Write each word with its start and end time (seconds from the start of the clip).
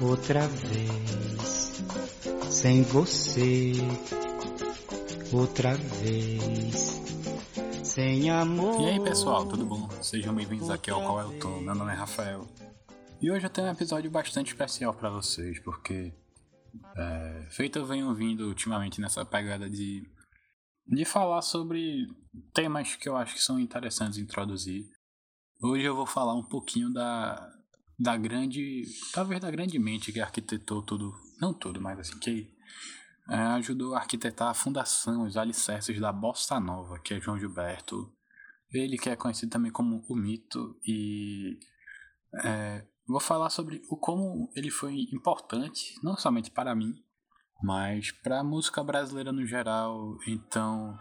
Outra 0.00 0.48
vez, 0.48 1.82
sem 2.50 2.82
você, 2.82 3.72
outra 5.32 5.76
vez, 5.76 7.00
sem 7.84 8.30
amor. 8.30 8.80
E 8.80 8.86
aí 8.90 9.00
pessoal, 9.00 9.46
tudo 9.46 9.64
bom? 9.64 9.88
Sejam 10.02 10.34
bem-vindos 10.34 10.70
aqui 10.70 10.90
ao 10.90 11.00
Qual 11.00 11.20
é 11.20 11.24
o 11.24 11.38
Tom. 11.38 11.60
Meu 11.60 11.76
nome 11.76 11.92
é 11.92 11.94
Rafael. 11.94 12.44
E 13.20 13.30
hoje 13.30 13.46
eu 13.46 13.50
tenho 13.50 13.68
um 13.68 13.70
episódio 13.70 14.10
bastante 14.10 14.48
especial 14.48 14.92
para 14.92 15.08
vocês, 15.08 15.60
porque 15.60 16.12
é, 16.96 17.46
feito 17.48 17.78
eu 17.78 17.86
venho 17.86 18.12
vindo 18.12 18.48
ultimamente 18.48 19.00
nessa 19.00 19.24
pegada 19.24 19.70
de, 19.70 20.04
de 20.86 21.04
falar 21.04 21.42
sobre 21.42 22.06
temas 22.52 22.96
que 22.96 23.08
eu 23.08 23.16
acho 23.16 23.34
que 23.34 23.42
são 23.42 23.58
interessantes 23.58 24.18
introduzir. 24.18 24.84
Hoje 25.62 25.84
eu 25.84 25.94
vou 25.94 26.06
falar 26.06 26.34
um 26.34 26.42
pouquinho 26.42 26.92
da, 26.92 27.50
da 27.98 28.16
grande, 28.16 28.82
talvez 29.12 29.40
da 29.40 29.50
grande 29.50 29.78
mente 29.78 30.12
que 30.12 30.20
arquitetou 30.20 30.82
tudo, 30.82 31.12
não 31.40 31.54
tudo, 31.54 31.80
mas 31.80 31.98
assim, 32.00 32.18
que 32.18 32.52
é, 33.30 33.36
ajudou 33.36 33.94
a 33.94 33.98
arquitetar 33.98 34.48
a 34.48 34.54
fundação, 34.54 35.24
os 35.24 35.36
alicerces 35.36 36.00
da 36.00 36.12
Bossa 36.12 36.58
Nova, 36.58 36.98
que 36.98 37.14
é 37.14 37.20
João 37.20 37.38
Gilberto. 37.38 38.12
Ele 38.72 38.96
que 38.96 39.10
é 39.10 39.16
conhecido 39.16 39.50
também 39.50 39.70
como 39.70 40.04
o 40.08 40.16
Mito 40.16 40.80
e 40.84 41.58
é, 42.42 42.86
vou 43.06 43.20
falar 43.20 43.50
sobre 43.50 43.82
o 43.88 43.96
como 43.96 44.50
ele 44.56 44.70
foi 44.70 45.08
importante, 45.12 45.94
não 46.02 46.16
somente 46.16 46.50
para 46.50 46.74
mim, 46.74 46.94
mas 47.62 48.10
para 48.10 48.40
a 48.40 48.44
música 48.44 48.82
brasileira 48.82 49.32
no 49.32 49.46
geral. 49.46 50.18
Então, 50.26 50.98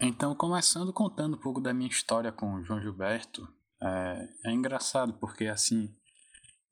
então 0.00 0.34
começando 0.34 0.92
contando 0.92 1.36
um 1.36 1.40
pouco 1.40 1.60
da 1.60 1.72
minha 1.72 1.88
história 1.88 2.30
com 2.30 2.54
o 2.54 2.64
João 2.64 2.80
Gilberto, 2.80 3.48
é, 3.82 4.28
é 4.46 4.52
engraçado 4.52 5.14
porque 5.14 5.46
assim 5.46 5.94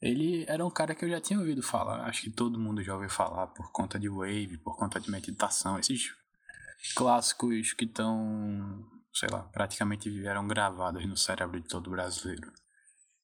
ele 0.01 0.45
era 0.47 0.65
um 0.65 0.71
cara 0.71 0.95
que 0.95 1.05
eu 1.05 1.09
já 1.09 1.21
tinha 1.21 1.39
ouvido 1.39 1.63
falar, 1.63 2.05
acho 2.07 2.23
que 2.23 2.31
todo 2.31 2.59
mundo 2.59 2.83
já 2.83 2.95
ouviu 2.95 3.09
falar 3.09 3.47
por 3.49 3.73
conta 3.73 3.99
de 3.99 4.09
wave, 4.09 4.59
por 4.59 4.77
conta 4.77 5.01
de 5.01 5.11
meditação, 5.11 5.79
esses 5.79 6.15
clássicos 6.95 7.73
que 7.73 7.87
estão, 7.87 8.85
sei 9.15 9.29
lá, 9.31 9.43
praticamente 9.45 10.11
vieram 10.11 10.47
gravados 10.47 11.05
no 11.07 11.17
cérebro 11.17 11.61
de 11.61 11.67
todo 11.67 11.91
brasileiro. 11.91 12.53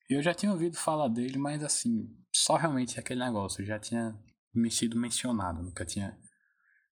Eu 0.08 0.22
já 0.22 0.34
tinha 0.34 0.50
ouvido 0.50 0.76
falar 0.76 1.08
dele, 1.08 1.38
mas 1.38 1.62
assim, 1.62 2.08
só 2.32 2.56
realmente 2.56 2.98
aquele 2.98 3.22
negócio, 3.22 3.64
já 3.64 3.78
tinha 3.78 4.18
me 4.54 4.70
sido 4.70 4.98
mencionado, 4.98 5.62
nunca 5.62 5.84
tinha 5.84 6.16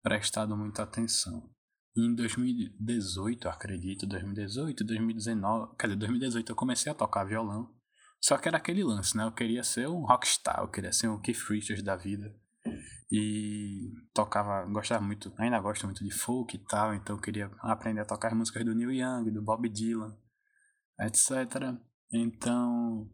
prestado 0.01 0.55
muita 0.57 0.83
atenção. 0.83 1.49
E 1.95 2.05
em 2.05 2.15
2018, 2.15 3.47
acredito, 3.47 4.07
2018, 4.07 4.83
2019, 4.83 5.75
quer 5.77 5.87
dizer, 5.87 5.99
2018 5.99 6.51
eu 6.51 6.55
comecei 6.55 6.91
a 6.91 6.95
tocar 6.95 7.23
violão. 7.23 7.71
Só 8.19 8.37
que 8.37 8.47
era 8.47 8.57
aquele 8.57 8.83
lance, 8.83 9.15
né? 9.15 9.25
Eu 9.25 9.31
queria 9.31 9.63
ser 9.63 9.87
um 9.87 10.05
rockstar, 10.05 10.59
eu 10.61 10.69
queria 10.69 10.91
ser 10.91 11.09
um 11.09 11.19
Keith 11.19 11.43
Richards 11.49 11.83
da 11.83 11.95
vida. 11.95 12.33
E 13.11 13.91
tocava, 14.13 14.65
gostava 14.65 15.03
muito, 15.03 15.31
ainda 15.37 15.59
gosto 15.59 15.85
muito 15.85 16.03
de 16.03 16.11
folk 16.11 16.55
e 16.55 16.59
tal, 16.59 16.95
então 16.95 17.15
eu 17.15 17.21
queria 17.21 17.51
aprender 17.59 18.01
a 18.01 18.05
tocar 18.05 18.29
as 18.29 18.33
músicas 18.33 18.65
do 18.65 18.73
Neil 18.73 18.91
Young, 18.91 19.29
do 19.29 19.41
Bob 19.41 19.69
Dylan, 19.69 20.17
etc. 20.99 21.75
Então, 22.11 23.07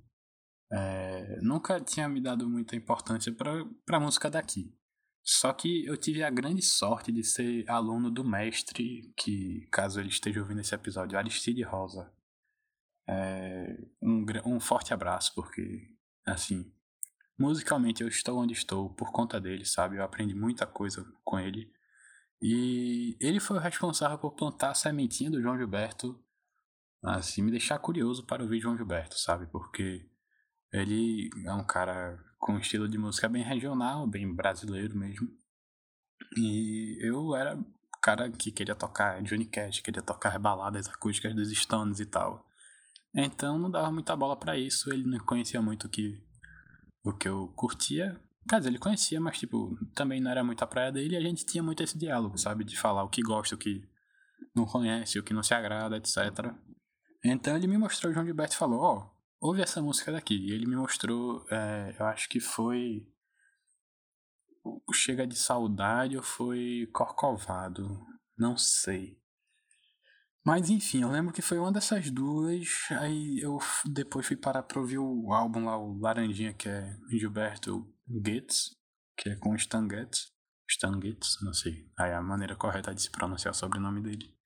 é, 0.72 1.40
nunca 1.42 1.80
tinha 1.80 2.08
me 2.08 2.22
dado 2.22 2.48
muita 2.48 2.76
importância 2.76 3.34
para 3.34 3.98
a 3.98 4.00
música 4.00 4.30
daqui. 4.30 4.74
Só 5.24 5.54
que 5.54 5.86
eu 5.86 5.98
tive 5.98 6.24
a 6.24 6.30
grande 6.30 6.62
sorte 6.62 7.12
de 7.12 7.24
ser 7.24 7.70
aluno 7.70 8.10
do 8.10 8.24
mestre, 8.24 9.14
que, 9.16 9.68
caso 9.72 10.00
ele 10.00 10.10
esteja 10.10 10.40
ouvindo 10.40 10.62
esse 10.62 10.74
episódio, 10.74 11.18
Aristide 11.18 11.62
Rosa. 11.64 12.12
É, 13.08 13.78
um, 14.02 14.26
um 14.46 14.60
forte 14.60 14.94
abraço, 14.94 15.34
porque, 15.36 15.88
assim, 16.26 16.72
musicalmente 17.38 18.02
eu 18.02 18.08
estou 18.08 18.40
onde 18.40 18.54
estou 18.54 18.94
por 18.94 19.12
conta 19.12 19.40
dele, 19.40 19.66
sabe? 19.66 19.98
Eu 19.98 20.04
aprendi 20.04 20.34
muita 20.34 20.66
coisa 20.66 21.06
com 21.24 21.40
ele. 21.40 21.72
E 22.42 23.18
ele 23.20 23.40
foi 23.40 23.58
o 23.58 23.60
responsável 23.60 24.18
por 24.18 24.32
plantar 24.36 24.72
a 24.72 24.76
sementinha 24.76 25.30
do 25.30 25.42
João 25.42 25.58
Gilberto, 25.58 26.24
assim, 27.04 27.42
me 27.42 27.52
deixar 27.52 27.80
curioso 27.80 28.26
para 28.26 28.44
ouvir 28.44 28.60
João 28.60 28.78
Gilberto, 28.78 29.18
sabe? 29.18 29.48
Porque 29.48 30.10
ele 30.72 31.30
é 31.46 31.54
um 31.54 31.64
cara 31.64 32.20
com 32.38 32.54
um 32.54 32.60
estilo 32.60 32.88
de 32.88 32.98
música 32.98 33.28
bem 33.28 33.44
regional, 33.44 34.08
bem 34.08 34.34
brasileiro 34.34 34.98
mesmo. 34.98 35.28
E 36.38 36.98
eu 37.02 37.36
era 37.36 37.58
cara 38.02 38.30
que 38.32 38.52
queria 38.52 38.76
tocar 38.76 39.22
Johnny 39.24 39.46
Cash, 39.46 39.82
queria 39.82 40.02
tocar 40.02 40.38
baladas 40.40 40.88
acústicas 40.88 41.36
dos 41.36 41.52
Stones 41.52 42.00
e 42.00 42.06
tal. 42.06 42.46
Então 43.14 43.58
não 43.58 43.70
dava 43.70 43.92
muita 43.92 44.16
bola 44.16 44.36
para 44.38 44.58
isso, 44.58 44.92
ele 44.92 45.04
não 45.04 45.20
conhecia 45.20 45.62
muito 45.62 45.86
o 45.88 45.90
que, 45.90 46.22
o 47.04 47.14
que 47.14 47.28
eu 47.28 47.48
curtia. 47.56 48.20
Quer 48.48 48.60
dizer, 48.60 48.70
ele 48.70 48.80
conhecia, 48.80 49.20
mas 49.20 49.38
tipo, 49.38 49.78
também 49.94 50.22
não 50.22 50.32
era 50.32 50.44
muito 50.44 50.64
a 50.64 50.68
praia 50.68 50.92
dele 50.92 51.16
e 51.16 51.18
a 51.18 51.22
gente 51.22 51.46
tinha 51.46 51.62
muito 51.62 51.84
esse 51.84 51.98
diálogo, 51.98 52.38
sabe? 52.38 52.64
De 52.64 52.78
falar 52.78 53.04
o 53.04 53.10
que 53.10 53.22
gosta, 53.22 53.56
o 53.56 53.58
que 53.58 53.84
não 54.56 54.66
conhece, 54.66 55.20
o 55.20 55.24
que 55.24 55.34
não 55.34 55.44
se 55.44 55.54
agrada, 55.54 55.98
etc. 55.98 56.18
Então 57.24 57.56
ele 57.56 57.68
me 57.68 57.78
mostrou 57.78 58.12
o 58.12 58.14
João 58.14 58.26
Gilberto 58.26 58.56
e 58.56 58.58
falou, 58.58 58.80
ó, 58.80 58.98
oh, 58.98 59.19
ouve 59.40 59.62
essa 59.62 59.82
música 59.82 60.12
daqui. 60.12 60.36
E 60.36 60.52
ele 60.52 60.66
me 60.66 60.76
mostrou, 60.76 61.46
é, 61.50 61.96
eu 62.00 62.06
acho 62.06 62.28
que 62.30 62.40
foi 62.40 63.08
Chega 64.94 65.26
de 65.26 65.36
Saudade 65.36 66.18
ou 66.18 66.24
foi 66.24 66.88
Corcovado, 66.92 68.06
não 68.38 68.58
sei. 68.58 69.18
Mas 70.46 70.70
enfim, 70.70 71.02
eu 71.02 71.12
lembro 71.12 71.34
que 71.34 71.42
foi 71.42 71.60
uma 71.60 71.72
dessas 71.72 72.10
duas. 72.10 72.68
Aí 73.00 73.40
eu 73.40 73.60
depois 73.86 74.26
fui 74.26 74.36
parar 74.36 74.64
pra 74.64 74.80
ouvir 74.80 74.98
o 74.98 75.32
álbum 75.32 75.66
lá, 75.66 75.78
o 75.78 76.00
Laranjinha, 76.00 76.54
que 76.54 76.68
é 76.68 76.98
Gilberto 77.10 77.86
Goetz, 78.08 78.76
que 79.18 79.30
é 79.30 79.36
com 79.36 79.56
Stan 79.56 79.88
Getz. 79.90 80.32
Stan 80.68 81.00
Getz, 81.02 81.38
não 81.42 81.54
sei. 81.54 81.90
Aí 81.98 82.14
a 82.14 82.22
maneira 82.22 82.56
correta 82.56 82.94
de 82.94 83.02
se 83.02 83.12
pronunciar 83.12 83.54
o 83.54 83.58
sobrenome 83.58 84.02
dele. 84.02 84.39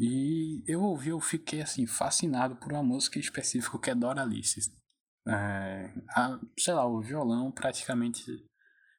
E 0.00 0.64
eu 0.66 0.80
ouvi, 0.82 1.10
eu 1.10 1.20
fiquei 1.20 1.60
assim, 1.60 1.86
fascinado 1.86 2.56
por 2.56 2.72
uma 2.72 2.82
música 2.82 3.18
específica 3.18 3.78
que 3.78 3.90
é 3.90 3.94
Doralice. 3.94 4.72
É, 5.28 5.92
a, 6.16 6.40
sei 6.58 6.72
lá, 6.72 6.86
o 6.86 7.02
violão 7.02 7.52
praticamente 7.52 8.24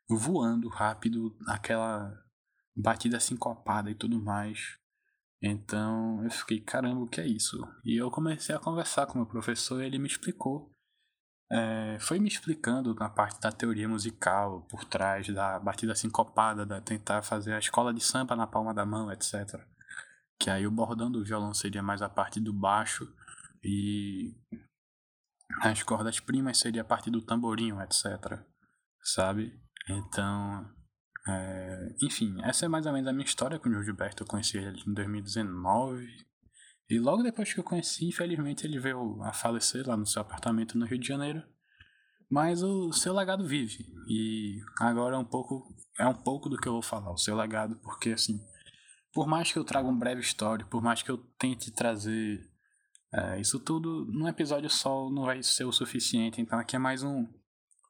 voando 0.08 0.70
rápido, 0.70 1.36
aquela 1.48 2.16
batida 2.76 3.20
sincopada 3.20 3.90
e 3.90 3.96
tudo 3.96 4.22
mais. 4.22 4.78
Então 5.42 6.24
eu 6.24 6.30
fiquei, 6.30 6.62
caramba, 6.62 7.02
o 7.02 7.08
que 7.08 7.20
é 7.20 7.26
isso? 7.26 7.58
E 7.84 8.00
eu 8.00 8.12
comecei 8.12 8.54
a 8.54 8.60
conversar 8.60 9.08
com 9.08 9.14
o 9.14 9.18
meu 9.18 9.26
professor 9.26 9.82
e 9.82 9.88
ele 9.88 9.98
me 9.98 10.08
explicou. 10.08 10.72
É, 11.52 11.98
foi 12.00 12.20
me 12.20 12.28
explicando 12.28 12.94
na 12.94 13.10
parte 13.10 13.42
da 13.42 13.52
teoria 13.52 13.90
musical, 13.90 14.62
por 14.70 14.86
trás 14.86 15.28
da 15.34 15.60
batida 15.60 15.96
sincopada, 15.96 16.64
da 16.64 16.80
tentar 16.80 17.24
fazer 17.24 17.54
a 17.54 17.60
escola 17.60 17.92
de 17.92 18.02
samba 18.02 18.36
na 18.36 18.46
palma 18.46 18.72
da 18.72 18.86
mão, 18.86 19.12
etc. 19.12 19.60
Que 20.42 20.50
aí 20.50 20.66
o 20.66 20.72
bordão 20.72 21.12
do 21.12 21.24
violão 21.24 21.54
seria 21.54 21.84
mais 21.84 22.02
a 22.02 22.10
parte 22.10 22.40
do 22.40 22.52
baixo 22.52 23.08
e 23.64 24.34
as 25.62 25.84
cordas 25.84 26.20
primas 26.20 26.58
seria 26.58 26.82
a 26.82 26.86
parte 26.86 27.12
do 27.12 27.22
tamborinho, 27.22 27.80
etc. 27.82 28.40
Sabe? 29.04 29.54
Então 29.88 30.68
é, 31.28 31.96
enfim, 32.02 32.36
essa 32.44 32.66
é 32.66 32.68
mais 32.68 32.86
ou 32.86 32.94
menos 32.94 33.08
a 33.08 33.14
minha 33.14 33.26
história 33.26 33.60
com 33.60 33.70
o 33.70 33.84
Gilberto. 33.84 34.24
Eu 34.24 34.28
conheci 34.28 34.58
ele 34.58 34.82
em 34.88 34.94
2019. 34.94 36.08
E 36.90 37.00
logo 37.00 37.24
depois 37.24 37.54
que 37.54 37.60
eu 37.60 37.64
conheci, 37.64 38.08
infelizmente, 38.08 38.66
ele 38.66 38.80
veio 38.80 39.22
a 39.24 39.32
falecer 39.32 39.88
lá 39.88 39.96
no 39.96 40.06
seu 40.06 40.22
apartamento 40.22 40.78
no 40.78 40.86
Rio 40.86 41.00
de 41.00 41.08
Janeiro. 41.08 41.44
Mas 42.30 42.64
o 42.64 42.92
seu 42.92 43.14
legado 43.14 43.46
vive. 43.46 43.86
E 44.08 44.60
agora 44.80 45.16
é 45.16 45.20
um 45.20 45.26
pouco 45.26 45.64
é 46.00 46.08
um 46.08 46.16
pouco 46.16 46.50
do 46.50 46.58
que 46.58 46.68
eu 46.68 46.74
vou 46.74 46.82
falar, 46.82 47.12
o 47.12 47.18
seu 47.18 47.36
legado, 47.36 47.76
porque 47.84 48.12
assim, 48.12 48.40
por 49.14 49.28
mais 49.28 49.52
que 49.52 49.60
eu 49.60 49.64
traga 49.64 49.88
um 49.88 49.98
breve 49.98 50.22
histórico, 50.22 50.70
por 50.70 50.82
mais 50.82 51.02
que 51.02 51.12
eu 51.12 51.18
tente 51.38 51.72
trazer 51.72 52.50
é, 53.14 53.42
isso 53.42 53.60
tudo 53.60 54.06
num 54.06 54.28
episódio 54.28 54.70
só 54.70 55.10
não 55.10 55.26
vai 55.26 55.44
ser 55.44 55.66
o 55.66 55.72
suficiente. 55.72 56.40
Então 56.42 56.58
aqui 56.58 56.76
é 56.76 56.80
mais 56.80 57.04
um 57.04 57.28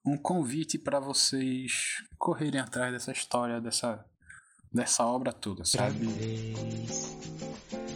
um 0.05 0.17
convite 0.17 0.77
para 0.77 0.99
vocês 0.99 2.03
correrem 2.17 2.59
atrás 2.59 2.91
dessa 2.91 3.11
história, 3.11 3.61
dessa, 3.61 4.03
dessa 4.71 5.05
obra 5.05 5.31
toda, 5.31 5.63
sabe? 5.63 6.07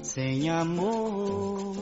Sem 0.03 0.49
amor. 0.49 1.75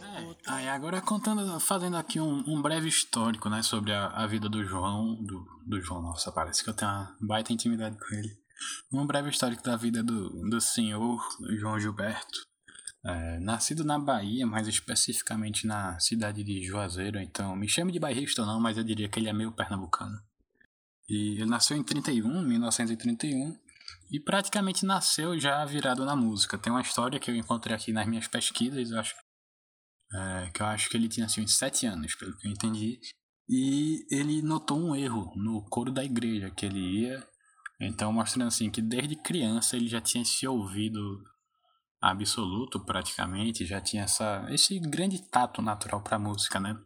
É, 0.00 0.50
aí 0.50 0.68
agora 0.68 1.00
contando, 1.00 1.58
fazendo 1.58 1.96
aqui 1.96 2.20
um, 2.20 2.44
um 2.46 2.62
breve 2.62 2.88
histórico, 2.88 3.48
né, 3.48 3.62
sobre 3.62 3.92
a, 3.92 4.08
a, 4.08 4.26
vida 4.26 4.48
do 4.48 4.64
João, 4.64 5.16
do, 5.22 5.44
do 5.66 5.80
João, 5.80 6.02
nossa, 6.02 6.30
parece 6.30 6.62
que 6.62 6.70
eu 6.70 6.74
tenho 6.74 6.90
uma 6.90 7.16
baita 7.20 7.52
intimidade 7.52 7.96
com 7.98 8.14
ele. 8.14 8.41
Um 8.92 9.06
breve 9.06 9.30
histórico 9.30 9.62
da 9.62 9.76
vida 9.76 10.02
do, 10.02 10.30
do 10.48 10.60
senhor 10.60 11.20
João 11.58 11.78
Gilberto. 11.78 12.46
É, 13.04 13.40
nascido 13.40 13.82
na 13.82 13.98
Bahia, 13.98 14.46
mais 14.46 14.68
especificamente 14.68 15.66
na 15.66 15.98
cidade 15.98 16.44
de 16.44 16.62
Juazeiro, 16.62 17.18
então 17.18 17.56
me 17.56 17.68
chame 17.68 17.90
de 17.90 17.98
bairrista 17.98 18.42
ou 18.42 18.46
não, 18.46 18.60
mas 18.60 18.78
eu 18.78 18.84
diria 18.84 19.08
que 19.08 19.18
ele 19.18 19.28
é 19.28 19.32
meio 19.32 19.50
pernambucano. 19.50 20.20
E 21.08 21.34
ele 21.34 21.46
nasceu 21.46 21.76
em 21.76 21.82
31, 21.82 22.42
1931, 22.42 23.58
e 24.10 24.20
praticamente 24.20 24.86
nasceu 24.86 25.38
já 25.38 25.64
virado 25.64 26.04
na 26.04 26.14
música. 26.14 26.56
Tem 26.56 26.72
uma 26.72 26.80
história 26.80 27.18
que 27.18 27.30
eu 27.30 27.34
encontrei 27.34 27.74
aqui 27.74 27.92
nas 27.92 28.06
minhas 28.06 28.28
pesquisas, 28.28 28.90
eu 28.90 29.00
acho 29.00 29.14
é, 30.14 30.50
que 30.52 30.62
eu 30.62 30.66
acho 30.66 30.90
que 30.90 30.96
ele 30.96 31.08
tinha 31.08 31.26
assim, 31.26 31.42
uns 31.42 31.56
7 31.56 31.86
anos, 31.86 32.14
pelo 32.14 32.36
que 32.36 32.46
eu 32.46 32.52
entendi. 32.52 33.00
E 33.48 34.06
ele 34.10 34.42
notou 34.42 34.78
um 34.78 34.94
erro 34.94 35.32
no 35.36 35.64
coro 35.68 35.90
da 35.90 36.04
igreja 36.04 36.50
que 36.50 36.66
ele 36.66 36.78
ia. 36.78 37.26
Então, 37.80 38.12
mostrando 38.12 38.48
assim 38.48 38.70
que 38.70 38.80
desde 38.80 39.16
criança 39.16 39.76
ele 39.76 39.88
já 39.88 40.00
tinha 40.00 40.22
esse 40.22 40.46
ouvido 40.46 41.22
absoluto, 42.00 42.80
praticamente, 42.80 43.64
já 43.64 43.80
tinha 43.80 44.04
essa, 44.04 44.46
esse 44.50 44.78
grande 44.80 45.22
tato 45.30 45.62
natural 45.62 46.02
para 46.02 46.18
música, 46.18 46.58
né? 46.58 46.76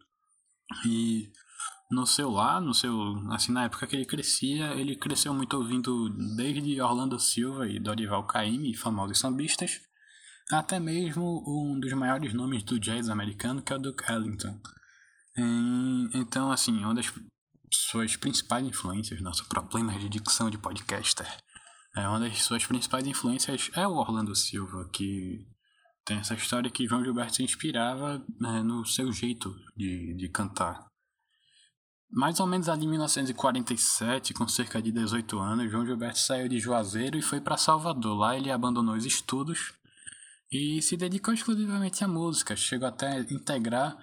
E 0.85 1.31
no 1.89 2.05
seu 2.05 2.29
lar, 2.29 2.61
no 2.61 2.73
seu, 2.73 2.93
assim, 3.31 3.51
na 3.51 3.65
época 3.65 3.87
que 3.87 3.95
ele 3.95 4.05
crescia, 4.05 4.73
ele 4.73 4.95
cresceu 4.95 5.33
muito 5.33 5.55
ouvindo 5.55 6.09
desde 6.35 6.81
Orlando 6.81 7.19
Silva 7.19 7.67
e 7.67 7.79
Dorival 7.79 8.25
Caymmi, 8.27 8.75
famosos 8.75 9.19
sambistas, 9.19 9.79
até 10.51 10.79
mesmo 10.79 11.43
um 11.47 11.79
dos 11.79 11.91
maiores 11.93 12.33
nomes 12.33 12.63
do 12.63 12.79
jazz 12.79 13.09
americano, 13.09 13.61
que 13.61 13.73
é 13.73 13.75
o 13.75 13.79
Duke 13.79 14.11
Ellington. 14.11 14.59
Então, 16.13 16.51
assim, 16.51 16.77
uma 16.83 16.95
das 16.95 17.11
suas 17.71 18.15
principais 18.15 18.65
influências, 18.65 19.21
nosso 19.21 19.45
problema 19.47 19.97
de 19.97 20.09
dicção 20.09 20.49
de 20.49 20.57
podcaster, 20.57 21.27
é 21.95 22.07
uma 22.07 22.19
das 22.19 22.43
suas 22.43 22.65
principais 22.65 23.07
influências 23.07 23.71
é 23.73 23.87
o 23.87 23.95
Orlando 23.95 24.35
Silva, 24.35 24.87
que 24.93 25.47
tem 26.05 26.17
essa 26.17 26.35
história 26.35 26.69
que 26.69 26.87
João 26.87 27.03
Gilberto 27.03 27.35
se 27.35 27.43
inspirava 27.43 28.23
né, 28.39 28.61
no 28.61 28.85
seu 28.85 29.11
jeito 29.11 29.53
de, 29.75 30.15
de 30.15 30.29
cantar. 30.29 30.85
Mais 32.09 32.39
ou 32.39 32.47
menos 32.47 32.69
ali 32.69 32.85
em 32.85 32.89
1947, 32.89 34.33
com 34.33 34.47
cerca 34.47 34.81
de 34.81 34.91
18 34.91 35.37
anos, 35.39 35.71
João 35.71 35.85
Gilberto 35.85 36.19
saiu 36.19 36.47
de 36.47 36.59
Juazeiro 36.59 37.17
e 37.17 37.21
foi 37.21 37.41
para 37.41 37.57
Salvador. 37.57 38.17
Lá 38.17 38.37
ele 38.37 38.51
abandonou 38.51 38.95
os 38.95 39.05
estudos 39.05 39.73
e 40.51 40.81
se 40.81 40.95
dedicou 40.95 41.33
exclusivamente 41.33 42.03
à 42.03 42.07
música. 42.07 42.55
Chegou 42.55 42.87
até 42.87 43.07
a 43.07 43.19
integrar 43.19 43.97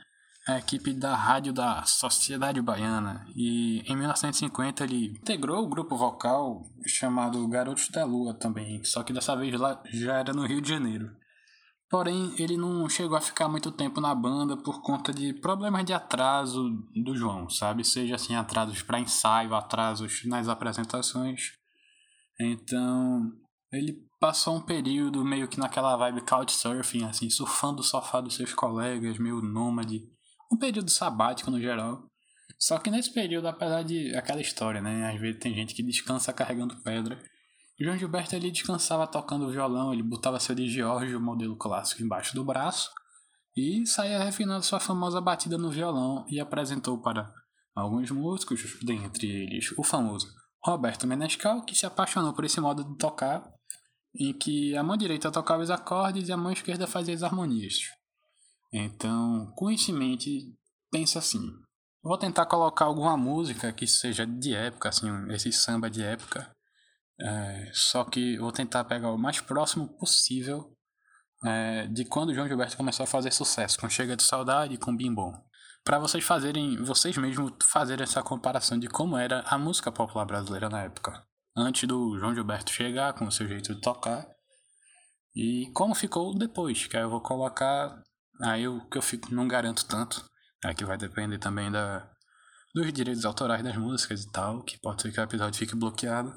a 0.47 0.59
equipe 0.59 0.93
da 0.93 1.15
rádio 1.15 1.53
da 1.53 1.83
Sociedade 1.85 2.61
Baiana. 2.61 3.27
E 3.35 3.81
em 3.91 3.97
1950 3.97 4.85
ele 4.85 5.07
integrou 5.07 5.65
o 5.65 5.69
grupo 5.69 5.97
vocal 5.97 6.63
chamado 6.87 7.47
Garotos 7.49 7.89
da 7.89 8.05
Lua 8.05 8.35
também, 8.35 8.85
só 8.85 9.03
que 9.03 9.13
dessa 9.13 9.35
vez 9.35 9.59
lá 9.59 9.83
já 9.93 10.19
era 10.19 10.33
no 10.33 10.47
Rio 10.47 10.61
de 10.61 10.69
Janeiro. 10.69 11.11
Porém, 11.91 12.35
ele 12.39 12.57
não 12.57 12.89
chegou 12.89 13.17
a 13.17 13.21
ficar 13.21 13.49
muito 13.49 13.71
tempo 13.71 14.01
na 14.01 14.15
banda 14.15 14.57
por 14.57 14.83
conta 14.83 15.13
de 15.13 15.33
problemas 15.33 15.85
de 15.85 15.93
atraso 15.93 16.69
do 17.05 17.15
João, 17.15 17.49
sabe? 17.49 17.85
Seja 17.85 18.17
assim, 18.17 18.35
atrasos 18.35 18.83
para 18.83 18.99
ensaio, 18.99 19.55
atrasos 19.55 20.25
nas 20.25 20.49
apresentações. 20.49 21.53
Então, 22.41 23.31
ele 23.73 24.03
passou 24.19 24.57
um 24.57 24.61
período 24.61 25.25
meio 25.25 25.47
que 25.47 25.61
naquela 25.61 25.97
vibe 25.97 26.23
couchsurfing, 26.23 27.05
assim, 27.05 27.31
surfando 27.31 27.81
o 27.81 27.85
sofá 27.85 28.21
dos 28.21 28.35
seus 28.35 28.53
colegas, 28.55 29.19
meio 29.19 29.41
nômade. 29.41 30.03
Um 30.55 30.57
período 30.57 30.89
sabático 30.89 31.51
no 31.51 31.61
geral. 31.61 32.09
Só 32.57 32.79
que 32.79 32.93
nesse 32.93 33.13
período, 33.13 33.49
apesar 33.49 33.83
de 33.83 34.15
aquela 34.15 34.41
história, 34.41 34.81
né? 34.81 35.11
Às 35.13 35.21
vezes 35.21 35.41
tem 35.41 35.53
gente 35.53 35.75
que 35.75 35.83
descansa 35.83 36.33
carregando 36.33 36.81
pedra. 36.81 37.21
João 37.81 37.99
Gilberto 37.99 38.37
ele 38.37 38.53
descansava 38.53 39.05
tocando 39.05 39.51
violão, 39.51 39.93
ele 39.93 40.05
botava 40.05 40.39
seu 40.39 40.55
de 40.55 40.69
Giorgio, 40.69 41.21
modelo 41.21 41.57
clássico, 41.57 42.05
embaixo 42.05 42.33
do 42.37 42.45
braço 42.45 42.89
e 43.57 43.85
saía 43.85 44.23
refinando 44.23 44.65
sua 44.65 44.79
famosa 44.79 45.21
batida 45.21 45.59
no 45.59 45.73
violão 45.73 46.25
e 46.29 46.39
apresentou 46.39 47.03
para 47.03 47.33
alguns 47.75 48.13
músicos, 48.13 48.79
dentre 48.81 49.27
eles 49.27 49.73
o 49.77 49.83
famoso 49.83 50.29
Roberto 50.63 51.05
Menescal, 51.05 51.65
que 51.65 51.75
se 51.75 51.85
apaixonou 51.85 52.33
por 52.33 52.45
esse 52.45 52.61
modo 52.61 52.85
de 52.85 52.97
tocar, 52.97 53.45
em 54.15 54.33
que 54.33 54.77
a 54.77 54.85
mão 54.85 54.97
direita 54.97 55.33
tocava 55.33 55.65
os 55.65 55.71
acordes 55.71 56.29
e 56.29 56.33
a 56.33 56.37
mão 56.37 56.53
esquerda 56.53 56.87
fazia 56.87 57.15
as 57.15 57.25
harmonias. 57.25 57.81
Então, 58.77 59.53
com 59.55 59.71
isso 59.71 59.93
em 59.93 59.95
mente, 59.95 60.53
pensa 60.91 61.21
assim: 61.21 61.41
vou 62.03 62.19
tentar 62.19 62.47
colocar 62.47 62.87
alguma 62.87 63.17
música 63.17 63.73
que 63.73 63.87
seja 63.87 64.27
de 64.27 64.53
época, 64.55 64.89
assim, 64.89 65.07
esse 65.31 65.53
samba 65.53 65.89
de 65.89 66.03
época, 66.03 66.53
é, 67.21 67.71
só 67.73 68.05
que 68.05 68.37
vou 68.39 68.51
tentar 68.51 68.85
pegar 68.85 69.13
o 69.13 69.19
mais 69.19 69.41
próximo 69.41 69.89
possível 69.97 70.77
é, 71.45 71.87
de 71.87 72.05
quando 72.05 72.31
o 72.31 72.35
João 72.35 72.49
Gilberto 72.49 72.77
começou 72.77 73.05
a 73.05 73.07
fazer 73.07 73.31
sucesso, 73.33 73.79
com 73.79 73.89
Chega 73.89 74.17
de 74.17 74.25
Saudade 74.25 74.75
e 74.75 74.79
com 74.79 74.97
Bim 74.97 75.15
Bom. 75.15 75.33
Para 75.85 75.99
vocês 75.99 76.25
fazerem, 76.25 76.83
vocês 76.83 77.17
mesmos 77.17 77.53
fazerem 77.63 78.03
essa 78.03 78.23
comparação 78.23 78.79
de 78.79 78.89
como 78.89 79.19
era 79.19 79.41
a 79.43 79.59
música 79.59 79.93
popular 79.93 80.25
brasileira 80.25 80.69
na 80.69 80.83
época. 80.83 81.23
Antes 81.57 81.87
do 81.87 82.19
João 82.19 82.35
Gilberto 82.35 82.73
chegar 82.73 83.13
com 83.13 83.27
o 83.27 83.31
seu 83.31 83.47
jeito 83.47 83.75
de 83.75 83.81
tocar. 83.81 84.27
E 85.37 85.71
como 85.75 85.95
ficou 85.95 86.37
depois, 86.37 86.87
que 86.87 86.97
aí 86.97 87.03
eu 87.03 87.11
vou 87.11 87.21
colocar. 87.21 88.03
Aí 88.41 88.67
o 88.67 88.81
que 88.89 88.99
eu 88.99 89.03
fico 89.03 89.35
não 89.35 89.47
garanto 89.49 89.85
tanto. 89.87 90.25
É 90.65 90.73
que 90.73 90.85
vai 90.85 90.97
depender 90.97 91.39
também 91.39 91.71
da, 91.71 92.09
dos 92.75 92.93
direitos 92.93 93.25
autorais 93.25 93.63
das 93.63 93.77
músicas 93.77 94.25
e 94.25 94.31
tal, 94.33 94.63
que 94.63 94.79
pode 94.79 95.03
ser 95.03 95.13
que 95.13 95.21
o 95.21 95.23
episódio 95.23 95.59
fique 95.59 95.77
bloqueado. 95.77 96.35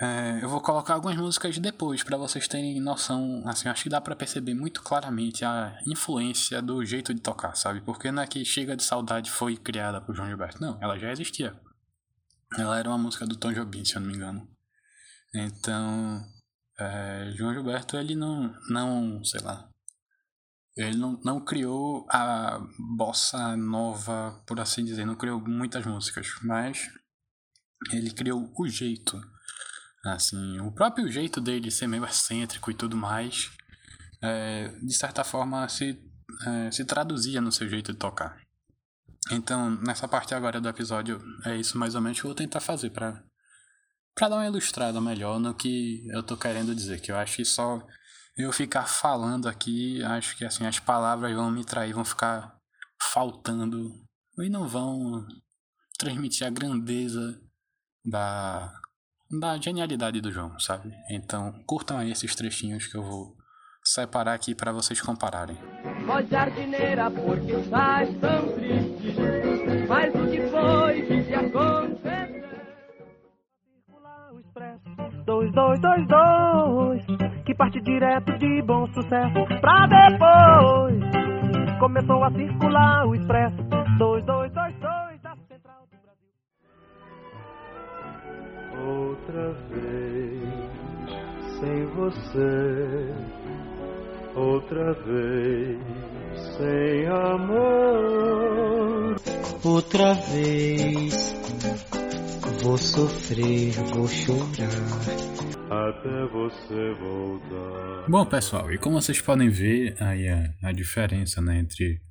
É, 0.00 0.42
eu 0.42 0.48
vou 0.48 0.62
colocar 0.62 0.94
algumas 0.94 1.16
músicas 1.16 1.58
depois 1.58 2.02
para 2.02 2.16
vocês 2.16 2.48
terem 2.48 2.80
noção. 2.80 3.42
Assim, 3.46 3.68
acho 3.68 3.82
que 3.82 3.88
dá 3.90 4.00
para 4.00 4.16
perceber 4.16 4.54
muito 4.54 4.82
claramente 4.82 5.44
a 5.44 5.78
influência 5.86 6.62
do 6.62 6.82
jeito 6.84 7.12
de 7.12 7.20
tocar, 7.20 7.54
sabe? 7.54 7.82
Porque 7.82 8.10
não 8.10 8.22
é 8.22 8.26
que 8.26 8.42
Chega 8.44 8.74
de 8.74 8.82
Saudade 8.82 9.30
foi 9.30 9.58
criada 9.58 10.00
por 10.00 10.14
João 10.14 10.28
Gilberto, 10.28 10.60
não, 10.60 10.78
ela 10.80 10.98
já 10.98 11.12
existia. 11.12 11.54
Ela 12.58 12.78
era 12.78 12.88
uma 12.88 12.98
música 12.98 13.26
do 13.26 13.36
Tom 13.36 13.52
Jobim, 13.52 13.84
se 13.84 13.96
eu 13.96 14.00
não 14.00 14.08
me 14.08 14.14
engano. 14.14 14.48
Então, 15.34 16.24
é, 16.78 17.32
João 17.36 17.52
Gilberto 17.52 17.96
ele 17.96 18.14
não, 18.14 18.54
não, 18.70 19.22
sei 19.22 19.40
lá, 19.42 19.69
ele 20.76 20.96
não, 20.96 21.20
não 21.24 21.44
criou 21.44 22.06
a 22.08 22.60
bossa 22.96 23.56
nova, 23.56 24.42
por 24.46 24.60
assim 24.60 24.84
dizer, 24.84 25.04
não 25.04 25.16
criou 25.16 25.40
muitas 25.40 25.84
músicas, 25.84 26.28
mas 26.42 26.88
ele 27.92 28.10
criou 28.10 28.52
o 28.58 28.68
jeito 28.68 29.20
Assim, 30.04 30.58
o 30.60 30.72
próprio 30.72 31.10
jeito 31.12 31.40
dele 31.40 31.70
ser 31.70 31.86
meio 31.86 32.04
excêntrico 32.06 32.70
e 32.70 32.74
tudo 32.74 32.96
mais, 32.96 33.50
é, 34.22 34.68
de 34.82 34.94
certa 34.94 35.22
forma 35.22 35.68
se, 35.68 36.00
é, 36.46 36.70
se 36.70 36.84
traduzia 36.86 37.40
no 37.40 37.52
seu 37.52 37.68
jeito 37.68 37.92
de 37.92 37.98
tocar. 37.98 38.40
Então, 39.30 39.70
nessa 39.82 40.08
parte 40.08 40.34
agora 40.34 40.58
do 40.58 40.68
episódio, 40.68 41.22
é 41.44 41.54
isso 41.56 41.76
mais 41.76 41.94
ou 41.94 42.00
menos 42.00 42.18
que 42.18 42.24
eu 42.24 42.30
vou 42.30 42.34
tentar 42.34 42.60
fazer 42.60 42.90
para 42.90 43.22
para 44.12 44.28
dar 44.28 44.36
uma 44.36 44.46
ilustrada 44.46 45.00
melhor 45.00 45.38
no 45.38 45.54
que 45.54 46.06
eu 46.12 46.22
tô 46.22 46.36
querendo 46.36 46.74
dizer, 46.74 47.00
que 47.00 47.12
eu 47.12 47.16
acho 47.16 47.36
que 47.36 47.44
só 47.44 47.80
eu 48.42 48.52
ficar 48.52 48.86
falando 48.86 49.48
aqui, 49.48 50.02
acho 50.04 50.36
que 50.36 50.44
assim 50.44 50.66
as 50.66 50.78
palavras 50.78 51.34
vão 51.34 51.50
me 51.50 51.64
trair, 51.64 51.92
vão 51.92 52.04
ficar 52.04 52.56
faltando 53.12 53.92
e 54.38 54.48
não 54.48 54.68
vão 54.68 55.26
transmitir 55.98 56.46
a 56.46 56.50
grandeza 56.50 57.40
da 58.04 58.72
da 59.30 59.56
genialidade 59.58 60.20
do 60.20 60.32
João, 60.32 60.58
sabe? 60.58 60.92
Então, 61.08 61.52
curtam 61.64 61.98
aí 61.98 62.10
esses 62.10 62.34
trechinhos 62.34 62.88
que 62.88 62.96
eu 62.96 63.02
vou 63.02 63.36
separar 63.84 64.34
aqui 64.34 64.54
para 64.54 64.72
vocês 64.72 65.00
compararem. 65.00 65.56
Ó 66.08 66.22
jardineira, 66.22 67.10
por 67.10 67.38
que 67.40 67.52
estás 67.52 68.08
tão 68.18 68.52
triste? 68.54 69.14
Mas 69.88 70.14
o 70.14 70.26
que 70.30 70.40
foi 70.48 71.02
que 71.02 71.24
te 71.24 71.34
aconteceu? 71.34 72.19
2222 75.50 77.04
Que 77.44 77.54
parte 77.54 77.80
direto 77.80 78.36
de 78.38 78.62
bom 78.62 78.86
sucesso 78.88 79.46
Pra 79.60 79.86
depois. 79.86 81.00
Começou 81.80 82.22
a 82.22 82.30
circular 82.32 83.06
o 83.06 83.14
expresso. 83.14 83.56
2222 83.98 85.22
da 85.22 85.34
Central 85.48 85.86
do 85.90 85.96
Brasil. 86.02 86.28
Outra 88.86 89.52
vez 89.70 90.42
sem 91.58 91.86
você. 91.86 93.14
Outra 94.34 94.92
vez 94.92 95.80
sem 96.58 97.06
amor. 97.08 99.16
Outra 99.64 100.12
vez 100.12 101.34
Vou 102.62 102.76
sofrer, 102.76 103.72
vou 103.94 104.06
chorar. 104.06 104.68
Até 105.70 106.26
você 106.26 106.94
voltar. 107.00 108.06
Bom, 108.06 108.26
pessoal, 108.26 108.70
e 108.70 108.76
como 108.76 109.00
vocês 109.00 109.18
podem 109.18 109.48
ver 109.48 109.96
aí 109.98 110.28
a, 110.28 110.54
a 110.64 110.72
diferença 110.72 111.40
né, 111.40 111.58
entre 111.58 112.02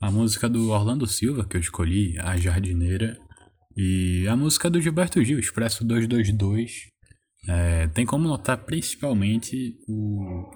a 0.00 0.08
música 0.08 0.48
do 0.48 0.70
Orlando 0.70 1.08
Silva, 1.08 1.44
que 1.44 1.56
eu 1.56 1.60
escolhi, 1.60 2.16
A 2.20 2.36
Jardineira, 2.36 3.18
e 3.76 4.28
a 4.28 4.36
música 4.36 4.70
do 4.70 4.80
Gilberto 4.80 5.22
Gil, 5.24 5.40
Expresso 5.40 5.84
222. 5.84 6.72
É, 7.48 7.88
tem 7.88 8.06
como 8.06 8.28
notar 8.28 8.58
principalmente 8.58 9.76
o. 9.88 10.50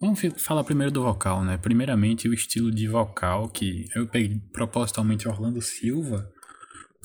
Vamos 0.00 0.20
falar 0.36 0.62
primeiro 0.62 0.92
do 0.92 1.02
vocal, 1.02 1.44
né? 1.44 1.56
Primeiramente 1.56 2.28
o 2.28 2.34
estilo 2.34 2.70
de 2.70 2.86
vocal, 2.86 3.48
que 3.48 3.86
eu 3.96 4.06
peguei 4.06 4.38
propositalmente 4.52 5.26
Orlando 5.26 5.60
Silva 5.60 6.30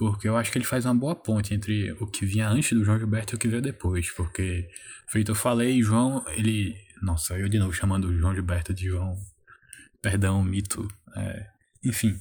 porque 0.01 0.27
eu 0.27 0.35
acho 0.35 0.51
que 0.51 0.57
ele 0.57 0.65
faz 0.65 0.83
uma 0.83 0.95
boa 0.95 1.13
ponte 1.13 1.53
entre 1.53 1.91
o 1.99 2.07
que 2.07 2.25
vinha 2.25 2.49
antes 2.49 2.75
do 2.75 2.83
João 2.83 2.97
Gilberto 2.97 3.35
e 3.35 3.35
o 3.35 3.39
que 3.39 3.47
veio 3.47 3.61
depois, 3.61 4.09
porque, 4.09 4.67
feito 5.07 5.29
eu 5.29 5.35
falei, 5.35 5.79
João, 5.83 6.25
ele. 6.29 6.75
Nossa, 7.03 7.37
eu 7.37 7.47
de 7.47 7.59
novo 7.59 7.71
chamando 7.71 8.05
o 8.05 8.17
João 8.17 8.33
Gilberto 8.33 8.73
de 8.73 8.87
João. 8.87 9.15
perdão, 10.01 10.43
mito, 10.43 10.87
é, 11.15 11.45
enfim. 11.85 12.19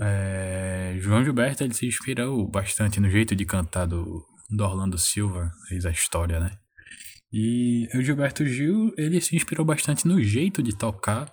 É, 0.00 0.96
João 0.98 1.22
Gilberto 1.22 1.62
ele 1.62 1.74
se 1.74 1.86
inspirou 1.86 2.48
bastante 2.48 2.98
no 2.98 3.10
jeito 3.10 3.36
de 3.36 3.44
cantar 3.44 3.84
do, 3.84 4.24
do 4.48 4.64
Orlando 4.64 4.96
Silva, 4.96 5.52
fez 5.68 5.84
a 5.84 5.90
história, 5.90 6.40
né? 6.40 6.56
E 7.30 7.86
o 7.94 8.00
Gilberto 8.00 8.46
Gil, 8.46 8.94
ele 8.96 9.20
se 9.20 9.36
inspirou 9.36 9.66
bastante 9.66 10.08
no 10.08 10.22
jeito 10.22 10.62
de 10.62 10.74
tocar 10.74 11.30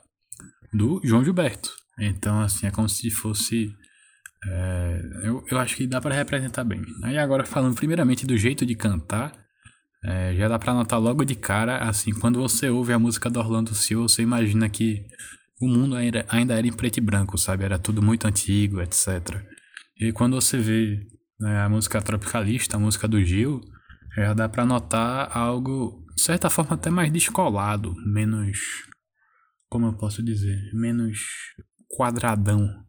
do 0.73 0.99
João 1.01 1.23
Gilberto. 1.23 1.71
Então, 1.97 2.41
assim, 2.41 2.67
é 2.67 2.71
como 2.71 2.89
se 2.89 3.09
fosse. 3.09 3.73
É, 4.45 5.01
eu, 5.23 5.43
eu 5.49 5.57
acho 5.57 5.75
que 5.75 5.87
dá 5.87 5.99
para 5.99 6.15
representar 6.15 6.63
bem. 6.63 6.81
Aí, 7.03 7.17
agora, 7.17 7.45
falando 7.45 7.75
primeiramente 7.75 8.25
do 8.25 8.37
jeito 8.37 8.65
de 8.65 8.75
cantar, 8.75 9.33
é, 10.03 10.35
já 10.35 10.47
dá 10.47 10.59
pra 10.59 10.73
notar 10.73 10.99
logo 10.99 11.25
de 11.25 11.35
cara, 11.35 11.79
assim, 11.79 12.13
quando 12.13 12.39
você 12.39 12.69
ouve 12.69 12.93
a 12.93 12.99
música 12.99 13.29
do 13.29 13.39
Orlando 13.39 13.73
Silva, 13.73 14.07
você 14.07 14.21
imagina 14.21 14.69
que 14.69 15.05
o 15.59 15.67
mundo 15.67 15.95
ainda, 15.95 16.25
ainda 16.29 16.53
era 16.53 16.67
em 16.67 16.71
preto 16.71 16.97
e 16.97 17.01
branco, 17.01 17.37
sabe? 17.37 17.63
Era 17.63 17.79
tudo 17.79 18.01
muito 18.01 18.27
antigo, 18.27 18.79
etc. 18.81 19.41
E 19.99 20.11
quando 20.11 20.39
você 20.39 20.57
vê 20.57 20.99
né, 21.39 21.61
a 21.61 21.69
música 21.69 22.01
tropicalista, 22.01 22.77
a 22.77 22.79
música 22.79 23.07
do 23.07 23.23
Gil, 23.23 23.61
já 24.15 24.33
dá 24.33 24.47
pra 24.47 24.65
notar 24.65 25.35
algo, 25.35 26.05
de 26.15 26.21
certa 26.21 26.49
forma, 26.49 26.75
até 26.75 26.89
mais 26.89 27.11
descolado, 27.11 27.95
menos. 28.05 28.57
Como 29.69 29.87
eu 29.87 29.93
posso 29.93 30.23
dizer? 30.23 30.57
Menos 30.73 31.19
quadradão. 31.89 32.86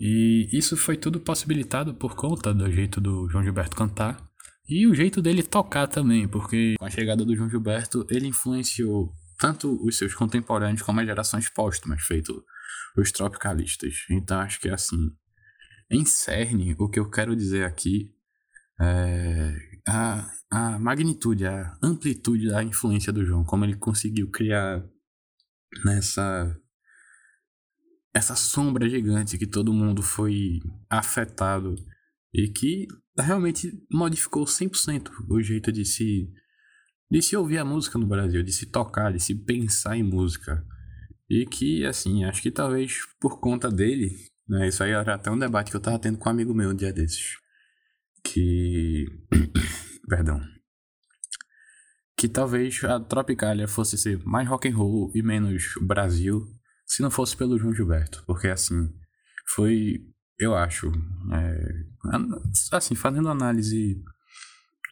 E 0.00 0.48
isso 0.50 0.76
foi 0.78 0.96
tudo 0.96 1.20
possibilitado 1.20 1.92
por 1.94 2.16
conta 2.16 2.54
do 2.54 2.70
jeito 2.72 3.00
do 3.00 3.28
João 3.28 3.44
Gilberto 3.44 3.76
cantar 3.76 4.30
e 4.66 4.86
o 4.86 4.94
jeito 4.94 5.20
dele 5.20 5.42
tocar 5.42 5.88
também, 5.88 6.28
porque 6.28 6.76
com 6.78 6.84
a 6.84 6.90
chegada 6.90 7.24
do 7.24 7.34
João 7.36 7.50
Gilberto, 7.50 8.06
ele 8.08 8.28
influenciou 8.28 9.12
tanto 9.36 9.84
os 9.84 9.98
seus 9.98 10.14
contemporâneos 10.14 10.80
como 10.80 11.00
as 11.00 11.06
gerações 11.06 11.48
póstumas, 11.48 12.02
feito 12.02 12.44
os 12.96 13.10
tropicalistas. 13.10 14.04
Então 14.08 14.38
acho 14.38 14.60
que 14.60 14.68
é 14.68 14.72
assim, 14.72 15.10
em 15.90 16.04
cerne, 16.04 16.76
o 16.78 16.88
que 16.88 17.00
eu 17.00 17.10
quero 17.10 17.34
dizer 17.34 17.64
aqui 17.64 18.14
é 18.80 19.54
a, 19.88 20.30
a 20.50 20.78
magnitude, 20.78 21.46
a 21.46 21.76
amplitude 21.82 22.48
da 22.48 22.62
influência 22.62 23.12
do 23.12 23.26
João, 23.26 23.44
como 23.44 23.64
ele 23.64 23.76
conseguiu 23.76 24.30
criar 24.30 24.84
nessa 25.84 26.56
essa 28.12 28.34
sombra 28.34 28.88
gigante 28.88 29.38
que 29.38 29.46
todo 29.46 29.72
mundo 29.72 30.02
foi 30.02 30.60
afetado 30.88 31.76
e 32.32 32.48
que 32.48 32.86
realmente 33.18 33.72
modificou 33.90 34.44
100% 34.44 35.10
o 35.28 35.42
jeito 35.42 35.70
de 35.70 35.84
se 35.84 36.28
de 37.10 37.20
se 37.20 37.36
ouvir 37.36 37.58
a 37.58 37.64
música 37.64 37.98
no 37.98 38.06
Brasil, 38.06 38.42
de 38.42 38.52
se 38.52 38.66
tocar, 38.66 39.12
de 39.12 39.18
se 39.18 39.34
pensar 39.34 39.96
em 39.96 40.02
música. 40.02 40.64
E 41.28 41.44
que, 41.44 41.84
assim, 41.84 42.24
acho 42.24 42.40
que 42.40 42.50
talvez 42.50 43.00
por 43.20 43.40
conta 43.40 43.68
dele, 43.68 44.16
né, 44.48 44.68
isso 44.68 44.82
aí 44.82 44.92
era 44.92 45.16
até 45.16 45.30
um 45.30 45.38
debate 45.38 45.70
que 45.70 45.76
eu 45.76 45.80
tava 45.80 45.98
tendo 45.98 46.18
com 46.18 46.28
um 46.28 46.32
amigo 46.32 46.54
meu 46.54 46.70
um 46.70 46.74
dia 46.74 46.92
desses, 46.92 47.36
que... 48.24 49.06
Perdão. 50.08 50.40
Que 52.16 52.28
talvez 52.28 52.82
a 52.84 53.00
Tropicália 53.00 53.66
fosse 53.66 53.98
ser 53.98 54.22
mais 54.24 54.48
rock 54.48 54.68
and 54.68 54.76
roll 54.76 55.10
e 55.14 55.22
menos 55.22 55.74
Brasil, 55.82 56.46
se 56.92 57.02
não 57.02 57.10
fosse 57.10 57.36
pelo 57.36 57.58
João 57.58 57.74
Gilberto, 57.74 58.22
porque, 58.26 58.48
assim, 58.48 58.92
foi 59.54 60.00
eu 60.40 60.54
acho. 60.56 60.90
É, 61.32 61.84
assim, 62.72 62.94
fazendo 62.94 63.28
análise 63.28 64.02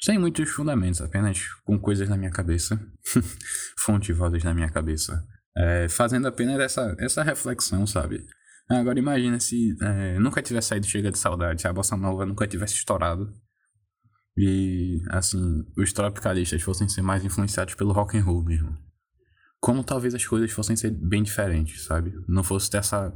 sem 0.00 0.18
muitos 0.18 0.50
fundamentos, 0.50 1.00
apenas 1.00 1.48
com 1.64 1.78
coisas 1.78 2.08
na 2.08 2.16
minha 2.16 2.30
cabeça, 2.30 2.78
fontes 3.80 4.16
vozes 4.16 4.44
na 4.44 4.54
minha 4.54 4.70
cabeça, 4.70 5.26
é, 5.56 5.88
fazendo 5.88 6.28
apenas 6.28 6.60
essa, 6.60 6.94
essa 7.00 7.22
reflexão, 7.22 7.86
sabe? 7.86 8.24
Agora 8.68 8.98
imagina 8.98 9.40
se 9.40 9.74
é, 9.80 10.18
nunca 10.18 10.42
tivesse 10.42 10.68
saído 10.68 10.86
Chega 10.86 11.10
de 11.10 11.18
Saudade, 11.18 11.62
se 11.62 11.66
a 11.66 11.72
Bossa 11.72 11.96
Nova 11.96 12.26
nunca 12.26 12.46
tivesse 12.46 12.74
estourado 12.74 13.32
e, 14.36 15.02
assim, 15.08 15.64
os 15.76 15.92
tropicalistas 15.92 16.62
fossem 16.62 16.88
ser 16.88 17.02
mais 17.02 17.24
influenciados 17.24 17.74
pelo 17.74 17.92
rock 17.92 18.16
and 18.18 18.22
roll 18.22 18.44
mesmo. 18.44 18.76
Como 19.60 19.82
talvez 19.82 20.14
as 20.14 20.24
coisas 20.24 20.52
fossem 20.52 20.76
ser 20.76 20.90
bem 20.90 21.22
diferentes, 21.22 21.84
sabe? 21.84 22.14
Não 22.28 22.42
fosse 22.42 22.70
ter 22.70 22.78
essa 22.78 23.12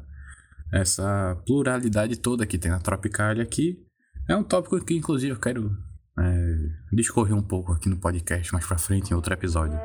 essa 0.73 1.37
pluralidade 1.47 2.17
toda 2.17 2.47
que 2.47 2.57
tem 2.57 2.71
na 2.71 2.81
Tropicália, 2.81 3.45
que 3.45 3.79
é 4.27 4.35
um 4.35 4.43
tópico 4.43 4.83
que, 4.83 4.95
inclusive, 4.95 5.35
eu 5.35 5.39
quero 5.39 5.71
é, 6.19 6.57
discorrer 6.93 7.35
um 7.37 7.43
pouco 7.43 7.73
aqui 7.73 7.89
no 7.89 7.99
podcast 7.99 8.51
mais 8.53 8.67
pra 8.67 8.79
frente, 8.79 9.11
em 9.11 9.15
outro 9.15 9.35
episódio. 9.35 9.79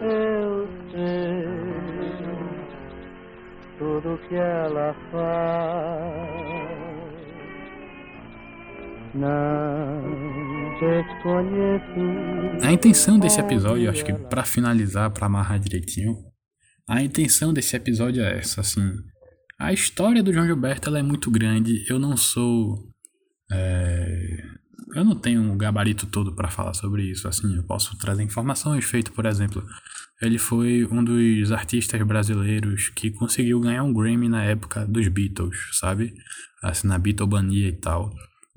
Eu 0.00 0.68
sei 0.92 1.58
tudo 3.78 4.18
que 4.28 4.34
ela 4.36 4.94
faz. 5.10 6.38
Não. 9.14 10.47
A 12.62 12.72
intenção 12.72 13.18
desse 13.18 13.40
episódio, 13.40 13.90
acho 13.90 14.04
que 14.04 14.12
para 14.12 14.44
finalizar, 14.44 15.10
para 15.10 15.26
amarrar 15.26 15.58
direitinho, 15.58 16.16
a 16.88 17.02
intenção 17.02 17.52
desse 17.52 17.76
episódio 17.76 18.22
é 18.22 18.38
essa, 18.38 18.60
assim. 18.60 18.94
A 19.58 19.72
história 19.72 20.22
do 20.22 20.32
João 20.32 20.46
Gilberto 20.46 20.88
ela 20.88 21.00
é 21.00 21.02
muito 21.02 21.30
grande. 21.30 21.84
Eu 21.90 21.98
não 21.98 22.16
sou. 22.16 22.88
É, 23.50 24.44
eu 24.94 25.04
não 25.04 25.16
tenho 25.16 25.42
um 25.42 25.58
gabarito 25.58 26.06
todo 26.06 26.34
para 26.34 26.48
falar 26.48 26.74
sobre 26.74 27.02
isso. 27.02 27.26
Assim, 27.26 27.56
eu 27.56 27.64
posso 27.64 27.98
trazer 27.98 28.22
informações. 28.22 28.84
Feito, 28.84 29.12
por 29.12 29.26
exemplo, 29.26 29.64
ele 30.22 30.38
foi 30.38 30.86
um 30.86 31.02
dos 31.02 31.50
artistas 31.50 32.00
brasileiros 32.02 32.88
que 32.90 33.10
conseguiu 33.10 33.60
ganhar 33.60 33.82
um 33.82 33.92
Grammy 33.92 34.28
na 34.28 34.44
época 34.44 34.86
dos 34.86 35.08
Beatles, 35.08 35.56
sabe? 35.72 36.14
Assim, 36.62 36.86
na 36.86 36.98
Beatlemania 36.98 37.68
e 37.68 37.72
tal. 37.72 38.14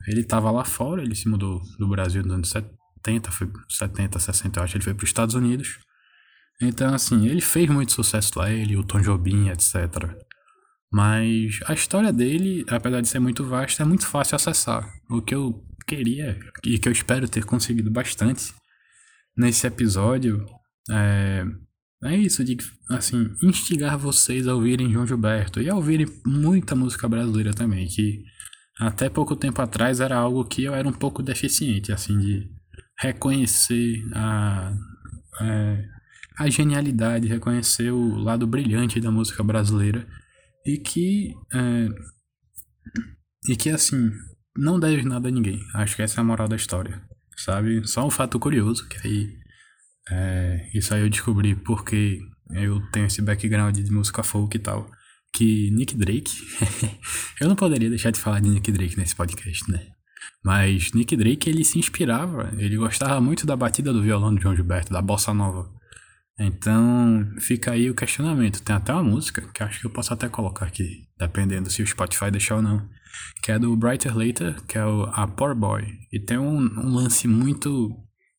Ele 0.07 0.23
tava 0.23 0.51
lá 0.51 0.63
fora, 0.63 1.01
ele 1.01 1.15
se 1.15 1.27
mudou 1.27 1.61
do 1.77 1.87
Brasil 1.87 2.23
nos 2.23 2.33
anos 2.33 2.49
70, 2.49 3.31
foi 3.31 3.51
70, 3.69 4.19
60, 4.19 4.59
eu 4.59 4.63
acho. 4.63 4.77
Ele 4.77 4.83
foi 4.83 4.93
para 4.93 5.03
os 5.03 5.09
Estados 5.09 5.35
Unidos. 5.35 5.79
Então, 6.61 6.93
assim, 6.93 7.27
ele 7.27 7.41
fez 7.41 7.69
muito 7.69 7.91
sucesso 7.91 8.37
lá, 8.37 8.51
ele, 8.51 8.77
o 8.77 8.83
Tom 8.83 9.01
Jobim, 9.01 9.49
etc. 9.49 9.75
Mas 10.91 11.59
a 11.65 11.73
história 11.73 12.11
dele, 12.11 12.65
apesar 12.69 13.01
de 13.01 13.07
ser 13.07 13.19
muito 13.19 13.43
vasta, 13.45 13.81
é 13.81 13.85
muito 13.85 14.05
fácil 14.05 14.35
acessar. 14.35 14.87
O 15.09 15.21
que 15.21 15.33
eu 15.33 15.63
queria 15.87 16.39
e 16.63 16.77
que 16.77 16.87
eu 16.87 16.91
espero 16.91 17.27
ter 17.27 17.43
conseguido 17.45 17.89
bastante 17.89 18.53
nesse 19.35 19.65
episódio 19.65 20.45
é, 20.89 21.45
é 22.03 22.17
isso, 22.17 22.43
de 22.43 22.57
assim, 22.89 23.31
instigar 23.43 23.97
vocês 23.97 24.47
a 24.47 24.55
ouvirem 24.55 24.91
João 24.91 25.07
Gilberto 25.07 25.61
e 25.61 25.69
a 25.69 25.75
ouvirem 25.75 26.07
muita 26.25 26.75
música 26.75 27.07
brasileira 27.07 27.53
também, 27.53 27.87
que 27.87 28.23
até 28.79 29.09
pouco 29.09 29.35
tempo 29.35 29.61
atrás 29.61 29.99
era 29.99 30.15
algo 30.15 30.45
que 30.45 30.63
eu 30.63 30.73
era 30.73 30.87
um 30.87 30.93
pouco 30.93 31.21
deficiente, 31.21 31.91
assim, 31.91 32.17
de 32.17 32.49
reconhecer 32.99 34.01
a, 34.13 34.73
é, 35.41 35.85
a 36.37 36.49
genialidade, 36.49 37.27
reconhecer 37.27 37.91
o 37.91 38.15
lado 38.17 38.45
brilhante 38.47 38.99
da 38.99 39.11
música 39.11 39.43
brasileira 39.43 40.07
e 40.65 40.77
que 40.77 41.33
é, 41.53 41.89
e 43.49 43.55
que 43.55 43.69
assim 43.69 44.11
não 44.55 44.79
deve 44.79 45.03
nada 45.03 45.29
a 45.29 45.31
ninguém. 45.31 45.59
Acho 45.73 45.95
que 45.95 46.01
essa 46.01 46.19
é 46.19 46.21
a 46.21 46.25
moral 46.25 46.47
da 46.47 46.55
história, 46.55 47.01
sabe? 47.37 47.87
Só 47.87 48.05
um 48.05 48.11
fato 48.11 48.39
curioso 48.39 48.87
que 48.87 49.07
aí 49.07 49.37
é, 50.09 50.69
isso 50.73 50.93
aí 50.93 51.01
eu 51.01 51.09
descobri 51.09 51.55
porque 51.55 52.19
eu 52.51 52.81
tenho 52.91 53.05
esse 53.05 53.21
background 53.21 53.77
de 53.77 53.91
música 53.91 54.23
folk 54.23 54.55
e 54.55 54.59
tal. 54.59 54.89
Que 55.33 55.71
Nick 55.71 55.95
Drake, 55.95 56.31
eu 57.39 57.47
não 57.47 57.55
poderia 57.55 57.89
deixar 57.89 58.11
de 58.11 58.19
falar 58.19 58.41
de 58.41 58.49
Nick 58.49 58.71
Drake 58.71 58.97
nesse 58.97 59.15
podcast, 59.15 59.69
né? 59.71 59.87
Mas 60.43 60.91
Nick 60.93 61.15
Drake 61.15 61.49
ele 61.49 61.63
se 61.63 61.79
inspirava, 61.79 62.51
ele 62.57 62.77
gostava 62.77 63.19
muito 63.21 63.45
da 63.45 63.55
batida 63.55 63.93
do 63.93 64.01
violão 64.01 64.33
de 64.33 64.41
João 64.41 64.55
Gilberto, 64.55 64.91
da 64.91 65.01
bossa 65.01 65.33
nova. 65.33 65.71
Então, 66.39 67.31
fica 67.39 67.71
aí 67.71 67.89
o 67.89 67.95
questionamento. 67.95 68.63
Tem 68.63 68.75
até 68.75 68.91
uma 68.91 69.03
música 69.03 69.41
que 69.53 69.61
acho 69.61 69.79
que 69.79 69.85
eu 69.85 69.91
posso 69.91 70.13
até 70.13 70.27
colocar 70.27 70.65
aqui, 70.65 71.07
dependendo 71.17 71.69
se 71.69 71.83
o 71.83 71.87
Spotify 71.87 72.31
deixar 72.31 72.55
ou 72.55 72.61
não, 72.61 72.89
que 73.43 73.51
é 73.51 73.59
do 73.59 73.75
Brighter 73.75 74.17
Later, 74.17 74.59
que 74.65 74.77
é 74.77 74.85
o 74.85 75.03
A 75.13 75.27
Poor 75.27 75.53
Boy. 75.53 75.83
E 76.11 76.19
tem 76.19 76.39
um, 76.39 76.57
um 76.57 76.95
lance 76.95 77.27
muito 77.27 77.95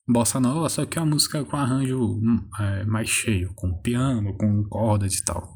bossa 0.09 0.41
nova, 0.41 0.69
só 0.69 0.85
que 0.85 0.99
é 0.99 1.03
uma 1.03 1.13
música 1.13 1.45
com 1.45 1.57
arranjo 1.57 2.21
é, 2.59 2.85
mais 2.85 3.09
cheio, 3.09 3.53
com 3.55 3.81
piano, 3.81 4.37
com 4.37 4.65
cordas 4.65 5.15
e 5.15 5.25
tal. 5.25 5.52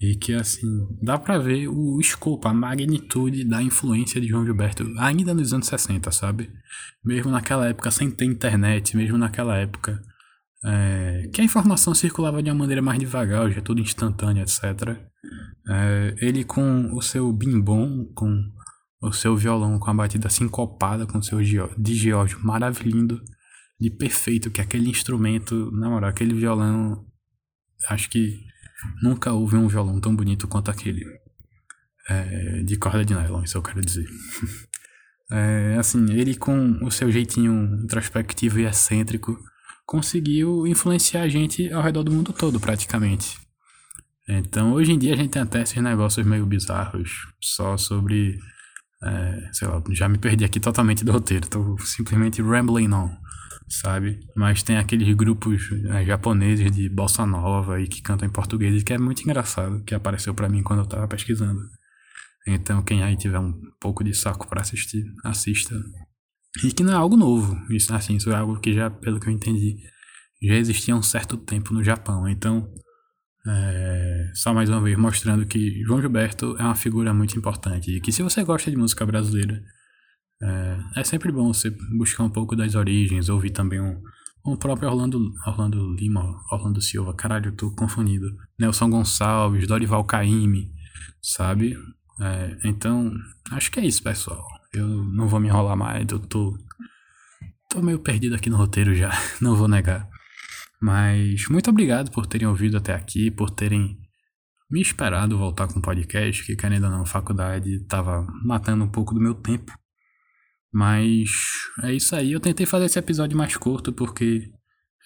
E 0.00 0.14
que 0.14 0.32
assim, 0.32 0.66
dá 1.02 1.18
pra 1.18 1.38
ver 1.38 1.68
o 1.68 2.00
escopo, 2.00 2.48
a 2.48 2.54
magnitude 2.54 3.44
da 3.44 3.62
influência 3.62 4.20
de 4.20 4.28
João 4.28 4.44
Gilberto 4.46 4.90
ainda 4.98 5.34
nos 5.34 5.52
anos 5.52 5.66
60, 5.66 6.10
sabe? 6.10 6.50
Mesmo 7.04 7.30
naquela 7.30 7.68
época 7.68 7.90
sem 7.90 8.10
ter 8.10 8.24
internet, 8.24 8.96
mesmo 8.96 9.18
naquela 9.18 9.56
época 9.58 10.02
é, 10.64 11.28
que 11.32 11.40
a 11.40 11.44
informação 11.44 11.94
circulava 11.94 12.42
de 12.42 12.50
uma 12.50 12.56
maneira 12.56 12.82
mais 12.82 12.98
devagar, 12.98 13.44
hoje 13.44 13.58
é 13.58 13.62
tudo 13.62 13.80
instantâneo, 13.80 14.42
etc. 14.42 14.96
É, 15.68 16.14
ele 16.18 16.44
com 16.44 16.94
o 16.94 17.02
seu 17.02 17.32
bimbom, 17.32 18.06
com 18.14 18.42
o 19.02 19.12
seu 19.12 19.36
violão 19.36 19.78
com 19.78 19.90
a 19.90 19.94
batida 19.94 20.28
sincopada, 20.28 21.06
com 21.06 21.18
o 21.18 21.22
seu 21.22 21.40
de 21.78 21.94
Giorgio 21.94 22.38
maravilhoso, 22.44 23.22
de 23.80 23.90
perfeito, 23.90 24.50
que 24.50 24.60
aquele 24.60 24.90
instrumento, 24.90 25.70
na 25.72 25.88
moral, 25.88 26.10
aquele 26.10 26.34
violão 26.34 27.06
acho 27.88 28.10
que 28.10 28.49
nunca 29.02 29.32
houve 29.32 29.56
um 29.56 29.68
violão 29.68 30.00
tão 30.00 30.14
bonito 30.14 30.48
quanto 30.48 30.70
aquele. 30.70 31.04
É, 32.08 32.62
de 32.62 32.76
corda 32.76 33.04
de 33.04 33.14
nylon, 33.14 33.44
isso 33.44 33.56
eu 33.56 33.62
quero 33.62 33.80
dizer. 33.80 34.06
É, 35.32 35.76
assim, 35.78 36.12
ele 36.12 36.34
com 36.34 36.84
o 36.84 36.90
seu 36.90 37.08
jeitinho 37.08 37.84
introspectivo 37.84 38.58
e 38.58 38.64
excêntrico 38.64 39.38
conseguiu 39.86 40.66
influenciar 40.66 41.22
a 41.22 41.28
gente 41.28 41.72
ao 41.72 41.82
redor 41.82 42.02
do 42.02 42.10
mundo 42.10 42.32
todo, 42.32 42.58
praticamente. 42.58 43.38
Então, 44.28 44.72
hoje 44.72 44.92
em 44.92 44.98
dia 44.98 45.14
a 45.14 45.16
gente 45.16 45.30
tem 45.30 45.42
até 45.42 45.62
esses 45.62 45.82
negócios 45.82 46.24
meio 46.24 46.46
bizarros, 46.46 47.26
só 47.40 47.76
sobre. 47.76 48.38
É, 49.02 49.48
sei 49.52 49.66
lá, 49.66 49.82
já 49.90 50.08
me 50.08 50.18
perdi 50.18 50.44
aqui 50.44 50.60
totalmente 50.60 51.04
do 51.04 51.12
roteiro, 51.12 51.48
tô 51.48 51.78
simplesmente 51.78 52.42
rambling 52.42 52.92
on, 52.92 53.10
sabe? 53.66 54.20
Mas 54.36 54.62
tem 54.62 54.76
aqueles 54.76 55.14
grupos 55.14 55.62
é, 55.88 56.04
japoneses 56.04 56.70
de 56.70 56.88
bossa 56.88 57.24
nova 57.24 57.76
aí 57.76 57.88
que 57.88 58.02
cantam 58.02 58.28
em 58.28 58.32
português, 58.32 58.82
que 58.82 58.92
é 58.92 58.98
muito 58.98 59.22
engraçado, 59.22 59.82
que 59.84 59.94
apareceu 59.94 60.34
para 60.34 60.48
mim 60.48 60.62
quando 60.62 60.80
eu 60.80 60.86
tava 60.86 61.08
pesquisando. 61.08 61.60
Então, 62.46 62.82
quem 62.82 63.02
aí 63.02 63.16
tiver 63.16 63.38
um 63.38 63.54
pouco 63.80 64.04
de 64.04 64.14
saco 64.14 64.46
para 64.48 64.60
assistir, 64.60 65.04
assista. 65.24 65.74
E 66.64 66.72
que 66.72 66.82
não 66.82 66.92
é 66.92 66.96
algo 66.96 67.16
novo, 67.16 67.56
isso, 67.70 67.94
assim, 67.94 68.16
isso 68.16 68.30
é 68.30 68.34
algo 68.34 68.60
que 68.60 68.74
já, 68.74 68.90
pelo 68.90 69.20
que 69.20 69.28
eu 69.28 69.32
entendi, 69.32 69.76
já 70.42 70.54
existia 70.54 70.94
há 70.94 70.96
um 70.96 71.02
certo 71.02 71.36
tempo 71.36 71.72
no 71.72 71.84
Japão. 71.84 72.28
Então, 72.28 72.68
é, 73.46 74.30
só 74.34 74.52
mais 74.52 74.68
uma 74.68 74.80
vez 74.80 74.98
mostrando 74.98 75.46
que 75.46 75.82
João 75.84 76.00
Gilberto 76.00 76.56
é 76.58 76.62
uma 76.62 76.74
figura 76.74 77.14
muito 77.14 77.38
importante 77.38 77.90
e 77.90 78.00
que 78.00 78.12
se 78.12 78.22
você 78.22 78.44
gosta 78.44 78.70
de 78.70 78.76
música 78.76 79.06
brasileira, 79.06 79.62
é, 80.42 80.78
é 80.96 81.04
sempre 81.04 81.32
bom 81.32 81.52
você 81.52 81.70
buscar 81.96 82.24
um 82.24 82.30
pouco 82.30 82.54
das 82.54 82.74
origens, 82.74 83.28
ouvir 83.28 83.50
também 83.50 83.80
um, 83.80 84.00
um 84.46 84.56
próprio 84.56 84.88
Orlando, 84.88 85.32
Orlando 85.46 85.94
Lima, 85.94 86.38
Orlando 86.50 86.82
Silva, 86.82 87.14
caralho, 87.14 87.48
eu 87.48 87.56
tô 87.56 87.70
confundido, 87.74 88.26
Nelson 88.58 88.90
Gonçalves, 88.90 89.66
Dorival 89.66 90.04
Caymmi, 90.04 90.70
sabe? 91.22 91.78
É, 92.20 92.58
então, 92.64 93.10
acho 93.52 93.70
que 93.70 93.80
é 93.80 93.86
isso, 93.86 94.02
pessoal. 94.02 94.44
Eu 94.72 94.86
não 94.86 95.26
vou 95.28 95.40
me 95.40 95.48
enrolar 95.48 95.76
mais, 95.76 96.06
eu 96.10 96.18
tô, 96.18 96.56
tô 97.70 97.80
meio 97.80 97.98
perdido 97.98 98.34
aqui 98.34 98.50
no 98.50 98.56
roteiro 98.56 98.94
já, 98.94 99.10
não 99.40 99.56
vou 99.56 99.66
negar. 99.66 100.08
Mas 100.80 101.46
muito 101.48 101.68
obrigado 101.68 102.10
por 102.10 102.26
terem 102.26 102.48
ouvido 102.48 102.76
até 102.76 102.94
aqui, 102.94 103.30
por 103.30 103.50
terem 103.50 103.98
me 104.70 104.80
esperado 104.80 105.36
voltar 105.36 105.66
com 105.66 105.80
o 105.80 105.82
podcast, 105.82 106.44
que 106.44 106.56
ou 106.66 106.80
não, 106.80 107.04
faculdade 107.04 107.84
tava 107.86 108.26
matando 108.44 108.84
um 108.84 108.88
pouco 108.88 109.12
do 109.12 109.20
meu 109.20 109.34
tempo. 109.34 109.72
Mas 110.72 111.30
é 111.82 111.92
isso 111.92 112.14
aí, 112.14 112.32
eu 112.32 112.40
tentei 112.40 112.64
fazer 112.64 112.84
esse 112.84 112.98
episódio 112.98 113.36
mais 113.36 113.56
curto 113.56 113.92
porque 113.92 114.48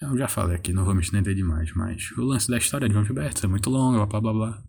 eu 0.02 0.16
já 0.19 0.28
falei 0.28 0.57
aqui, 0.57 0.73
não 0.73 0.85
vou 0.85 0.95
me 0.95 1.00
estender 1.00 1.35
demais, 1.35 1.73
mas 1.75 2.11
o 2.19 2.23
lance 2.23 2.49
da 2.49 2.59
história 2.59 2.87
de 2.87 2.93
João 2.93 3.04
Gilberto 3.04 3.47
é 3.47 3.49
muito 3.49 3.71
longo, 3.71 4.07
blá 4.07 4.21
blá 4.21 4.33
blá. 4.33 4.62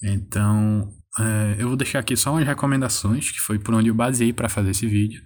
Então, 0.00 0.88
é, 1.18 1.56
eu 1.58 1.68
vou 1.68 1.76
deixar 1.76 1.98
aqui 1.98 2.16
só 2.16 2.32
umas 2.32 2.46
recomendações, 2.46 3.30
que 3.32 3.40
foi 3.40 3.58
por 3.58 3.74
onde 3.74 3.88
eu 3.88 3.94
baseei 3.94 4.32
para 4.32 4.48
fazer 4.48 4.70
esse 4.70 4.86
vídeo. 4.86 5.20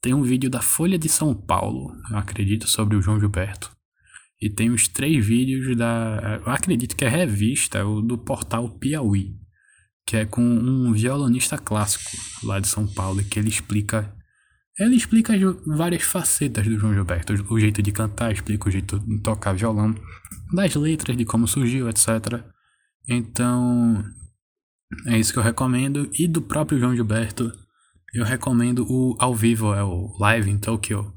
Tem 0.00 0.12
um 0.12 0.22
vídeo 0.22 0.50
da 0.50 0.60
Folha 0.60 0.98
de 0.98 1.08
São 1.08 1.32
Paulo, 1.32 1.92
eu 2.10 2.16
acredito, 2.16 2.68
sobre 2.68 2.96
o 2.96 3.02
João 3.02 3.20
Gilberto. 3.20 3.70
E 4.42 4.50
tem 4.50 4.70
os 4.70 4.88
três 4.88 5.24
vídeos 5.24 5.76
da. 5.76 6.40
Acredito 6.44 6.96
que 6.96 7.04
é 7.04 7.08
revista, 7.08 7.86
o 7.86 8.02
do 8.02 8.18
portal 8.18 8.68
Piauí, 8.68 9.36
que 10.04 10.16
é 10.16 10.26
com 10.26 10.42
um 10.42 10.92
violonista 10.92 11.56
clássico 11.56 12.10
lá 12.42 12.58
de 12.58 12.66
São 12.66 12.84
Paulo, 12.84 13.22
que 13.22 13.38
ele 13.38 13.48
explica. 13.48 14.12
Ele 14.76 14.96
explica 14.96 15.34
várias 15.64 16.02
facetas 16.02 16.66
do 16.66 16.76
João 16.76 16.92
Gilberto, 16.92 17.32
o 17.50 17.60
jeito 17.60 17.80
de 17.80 17.92
cantar, 17.92 18.32
explica 18.32 18.68
o 18.68 18.72
jeito 18.72 18.98
de 18.98 19.20
tocar 19.20 19.52
violão, 19.52 19.94
das 20.52 20.74
letras, 20.74 21.16
de 21.16 21.24
como 21.24 21.46
surgiu, 21.46 21.88
etc. 21.88 22.42
Então, 23.08 24.02
é 25.06 25.18
isso 25.20 25.32
que 25.32 25.38
eu 25.38 25.42
recomendo. 25.42 26.10
E 26.18 26.26
do 26.26 26.42
próprio 26.42 26.80
João 26.80 26.96
Gilberto, 26.96 27.52
eu 28.12 28.24
recomendo 28.24 28.84
o 28.88 29.14
ao 29.20 29.36
vivo, 29.36 29.72
é 29.72 29.84
o 29.84 30.16
Live 30.18 30.50
em 30.50 30.58
Tokyo 30.58 31.12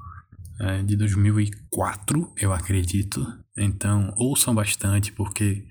é, 0.59 0.83
de 0.83 0.95
2004, 0.95 2.33
eu 2.37 2.53
acredito. 2.53 3.25
Então, 3.57 4.13
ouçam 4.17 4.53
bastante, 4.53 5.11
porque 5.11 5.65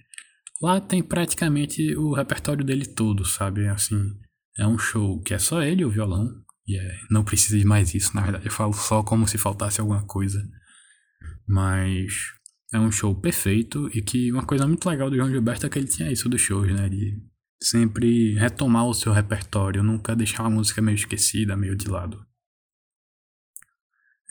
lá 0.60 0.80
tem 0.80 1.02
praticamente 1.02 1.96
o 1.96 2.14
repertório 2.14 2.64
dele 2.64 2.86
todo, 2.86 3.24
sabe? 3.24 3.66
Assim, 3.68 4.12
é 4.58 4.66
um 4.66 4.78
show 4.78 5.20
que 5.22 5.34
é 5.34 5.38
só 5.38 5.62
ele 5.62 5.84
o 5.84 5.90
violão, 5.90 6.44
e 6.66 6.78
é, 6.78 6.98
não 7.10 7.24
precisa 7.24 7.58
de 7.58 7.64
mais 7.64 7.94
isso, 7.94 8.14
na 8.14 8.22
verdade. 8.22 8.46
Eu 8.46 8.52
falo 8.52 8.72
só 8.72 9.02
como 9.02 9.28
se 9.28 9.36
faltasse 9.36 9.80
alguma 9.80 10.02
coisa. 10.06 10.42
Mas 11.46 12.12
é 12.72 12.78
um 12.78 12.90
show 12.90 13.14
perfeito 13.14 13.88
e 13.94 14.02
que 14.02 14.32
uma 14.32 14.44
coisa 14.44 14.66
muito 14.66 14.88
legal 14.88 15.10
do 15.10 15.16
João 15.16 15.30
Gilberto 15.30 15.66
é 15.66 15.68
que 15.68 15.78
ele 15.78 15.86
tinha 15.86 16.10
isso 16.10 16.28
dos 16.28 16.40
shows, 16.40 16.72
né? 16.72 16.88
De 16.88 17.22
sempre 17.62 18.34
retomar 18.34 18.86
o 18.86 18.94
seu 18.94 19.12
repertório, 19.12 19.82
nunca 19.82 20.16
deixar 20.16 20.44
a 20.44 20.50
música 20.50 20.80
meio 20.80 20.96
esquecida, 20.96 21.56
meio 21.56 21.76
de 21.76 21.88
lado. 21.88 22.23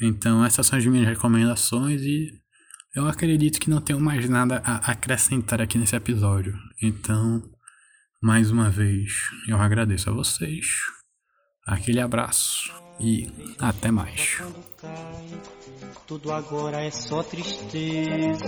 Então, 0.01 0.43
essas 0.43 0.65
são 0.65 0.77
as 0.77 0.85
minhas 0.85 1.07
recomendações 1.07 2.01
e 2.01 2.31
eu 2.95 3.07
acredito 3.07 3.59
que 3.59 3.69
não 3.69 3.81
tenho 3.81 3.99
mais 3.99 4.29
nada 4.29 4.61
a 4.63 4.91
acrescentar 4.91 5.61
aqui 5.61 5.77
nesse 5.77 5.95
episódio. 5.95 6.57
Então, 6.81 7.41
mais 8.21 8.51
uma 8.51 8.69
vez, 8.69 9.13
eu 9.47 9.57
agradeço 9.57 10.09
a 10.09 10.13
vocês. 10.13 10.67
Aquele 11.65 11.99
abraço 11.99 12.71
e 12.99 13.29
até 13.59 13.89
mais. 13.89 14.39
Tudo 16.05 16.31
agora 16.31 16.81
é 16.81 16.91
só 16.91 17.23
tristeza. 17.23 18.43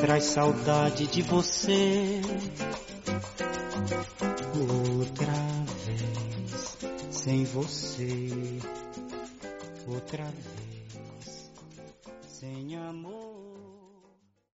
Traz 0.00 0.24
saudade 0.24 1.06
de 1.06 1.22
você. 1.22 2.20
Sem 7.24 7.42
você 7.44 8.28
outra 9.88 10.24
vez, 10.24 11.50
sem 12.28 12.76
amor. 12.76 13.53